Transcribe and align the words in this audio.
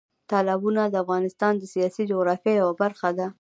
تالابونه 0.31 0.81
د 0.87 0.95
افغانستان 1.03 1.53
د 1.57 1.63
سیاسي 1.73 2.03
جغرافیه 2.11 2.53
یوه 2.61 2.73
برخه 2.81 3.09
ده. 3.17 3.27